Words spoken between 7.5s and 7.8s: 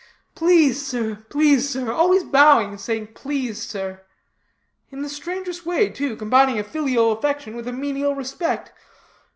with a